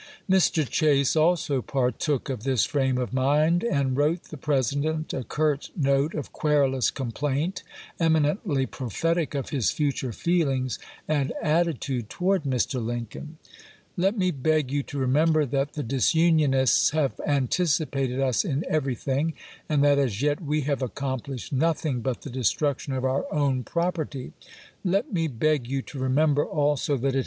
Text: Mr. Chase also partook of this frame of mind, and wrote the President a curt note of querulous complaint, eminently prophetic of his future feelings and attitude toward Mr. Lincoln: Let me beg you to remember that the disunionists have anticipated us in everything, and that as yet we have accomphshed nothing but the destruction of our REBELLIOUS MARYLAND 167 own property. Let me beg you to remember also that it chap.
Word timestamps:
Mr. 0.27 0.67
Chase 0.67 1.15
also 1.15 1.61
partook 1.61 2.27
of 2.27 2.41
this 2.41 2.65
frame 2.65 2.97
of 2.97 3.13
mind, 3.13 3.63
and 3.63 3.95
wrote 3.95 4.23
the 4.23 4.35
President 4.35 5.13
a 5.13 5.23
curt 5.23 5.69
note 5.77 6.15
of 6.15 6.33
querulous 6.33 6.89
complaint, 6.89 7.61
eminently 7.99 8.65
prophetic 8.65 9.35
of 9.35 9.51
his 9.51 9.69
future 9.69 10.11
feelings 10.11 10.79
and 11.07 11.31
attitude 11.39 12.09
toward 12.09 12.45
Mr. 12.45 12.83
Lincoln: 12.83 13.37
Let 13.95 14.17
me 14.17 14.31
beg 14.31 14.71
you 14.71 14.81
to 14.81 14.97
remember 14.97 15.45
that 15.45 15.73
the 15.73 15.83
disunionists 15.83 16.89
have 16.93 17.21
anticipated 17.23 18.19
us 18.19 18.43
in 18.43 18.65
everything, 18.67 19.33
and 19.69 19.83
that 19.83 19.99
as 19.99 20.19
yet 20.19 20.41
we 20.41 20.61
have 20.61 20.79
accomphshed 20.79 21.51
nothing 21.51 22.01
but 22.01 22.21
the 22.23 22.31
destruction 22.31 22.93
of 22.93 23.05
our 23.05 23.21
REBELLIOUS 23.25 23.33
MARYLAND 23.35 23.65
167 23.71 23.85
own 23.85 23.91
property. 23.91 24.33
Let 24.83 25.13
me 25.13 25.27
beg 25.27 25.67
you 25.69 25.83
to 25.83 25.99
remember 25.99 26.43
also 26.43 26.97
that 26.97 27.13
it 27.13 27.19
chap. 27.19 27.19